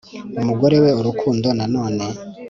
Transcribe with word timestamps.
umugore 0.41 0.75
we 0.83 0.89
urukundo 0.99 1.47
nanone 1.57 2.05